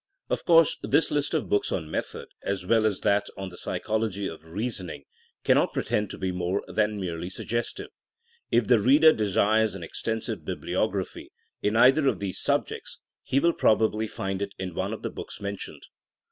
Of 0.31 0.45
course 0.45 0.79
this 0.81 1.11
list 1.11 1.35
of 1.35 1.47
books 1.47 1.71
on 1.71 1.91
method, 1.91 2.29
as 2.41 2.65
well 2.65 2.87
as 2.87 3.01
that 3.01 3.27
on 3.37 3.49
the 3.49 3.55
psychology 3.55 4.25
of 4.25 4.43
reasoning, 4.49 5.03
cannot 5.43 5.73
pretend 5.73 6.09
to 6.09 6.17
be 6.17 6.31
more 6.31 6.63
than 6.67 6.99
merely 6.99 7.29
suggestive. 7.29 7.91
K 8.51 8.59
the 8.61 8.79
reader 8.79 9.13
de 9.13 9.31
sires 9.31 9.75
an 9.75 9.83
extensive 9.83 10.43
bibliography 10.43 11.31
in 11.61 11.75
either 11.75 12.07
of 12.07 12.17
these 12.17 12.39
subjects 12.41 12.97
he 13.21 13.39
will 13.39 13.53
probably 13.53 14.07
find 14.07 14.41
it 14.41 14.55
in 14.57 14.73
one 14.73 14.91
of 14.91 15.03
the 15.03 15.11
books 15.11 15.39
mentioned. 15.39 15.83